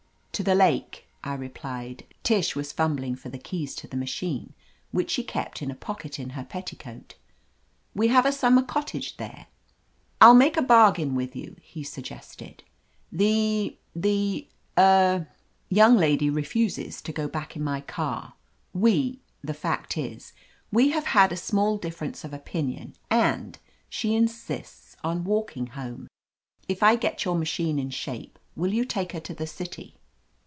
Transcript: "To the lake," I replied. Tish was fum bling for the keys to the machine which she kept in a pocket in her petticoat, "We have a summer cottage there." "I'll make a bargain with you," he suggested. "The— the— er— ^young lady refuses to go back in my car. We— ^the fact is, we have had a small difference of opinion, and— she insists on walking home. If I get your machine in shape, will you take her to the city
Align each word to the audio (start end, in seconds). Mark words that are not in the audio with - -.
"To 0.33 0.43
the 0.43 0.55
lake," 0.55 1.05
I 1.23 1.35
replied. 1.35 2.03
Tish 2.23 2.55
was 2.55 2.71
fum 2.73 2.95
bling 2.95 3.15
for 3.15 3.29
the 3.29 3.37
keys 3.37 3.75
to 3.75 3.85
the 3.87 3.95
machine 3.95 4.53
which 4.91 5.11
she 5.11 5.23
kept 5.23 5.61
in 5.61 5.69
a 5.69 5.75
pocket 5.75 6.17
in 6.17 6.31
her 6.31 6.43
petticoat, 6.43 7.13
"We 7.93 8.07
have 8.07 8.25
a 8.25 8.31
summer 8.31 8.63
cottage 8.63 9.17
there." 9.17 9.45
"I'll 10.19 10.33
make 10.33 10.57
a 10.57 10.63
bargain 10.63 11.13
with 11.13 11.35
you," 11.35 11.57
he 11.61 11.83
suggested. 11.83 12.63
"The— 13.11 13.77
the— 13.95 14.47
er— 14.79 15.27
^young 15.71 15.95
lady 15.99 16.27
refuses 16.27 17.03
to 17.03 17.11
go 17.13 17.27
back 17.27 17.55
in 17.55 17.63
my 17.63 17.81
car. 17.81 18.33
We— 18.73 19.19
^the 19.45 19.55
fact 19.55 19.95
is, 19.95 20.33
we 20.71 20.89
have 20.89 21.05
had 21.05 21.31
a 21.31 21.37
small 21.37 21.77
difference 21.77 22.23
of 22.23 22.33
opinion, 22.33 22.95
and— 23.11 23.59
she 23.89 24.15
insists 24.15 24.95
on 25.03 25.23
walking 25.23 25.67
home. 25.77 26.07
If 26.67 26.81
I 26.81 26.95
get 26.95 27.25
your 27.25 27.35
machine 27.35 27.77
in 27.77 27.91
shape, 27.91 28.39
will 28.55 28.73
you 28.73 28.83
take 28.85 29.11
her 29.11 29.19
to 29.19 29.35
the 29.35 29.45
city 29.45 29.97